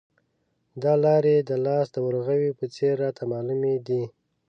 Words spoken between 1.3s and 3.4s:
د لاس د ورغوي په څېر راته